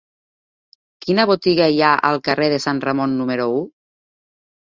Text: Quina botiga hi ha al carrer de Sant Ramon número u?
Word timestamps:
Quina 1.05 1.25
botiga 1.31 1.67
hi 1.75 1.83
ha 1.87 1.91
al 2.09 2.17
carrer 2.29 2.49
de 2.53 2.59
Sant 2.65 2.81
Ramon 2.87 3.13
número 3.19 3.49
u? 3.59 3.63